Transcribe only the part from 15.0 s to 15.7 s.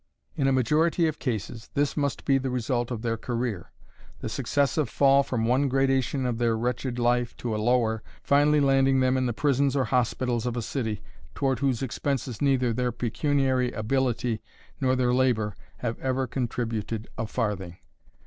labor